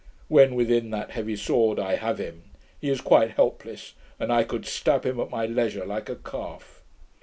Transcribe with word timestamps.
When 0.29 0.55
within 0.55 0.89
that 0.89 1.11
heavy 1.11 1.35
sword, 1.35 1.77
I 1.77 1.95
have 1.97 2.17
him; 2.17 2.45
he 2.79 2.89
is 2.89 3.01
quite 3.01 3.29
helpless, 3.33 3.93
and 4.19 4.33
I 4.33 4.43
could 4.43 4.65
stab 4.65 5.05
him 5.05 5.19
at 5.19 5.29
my 5.29 5.45
leisure, 5.45 5.85
like 5.85 6.09
a 6.09 6.15
calf. 6.15 6.81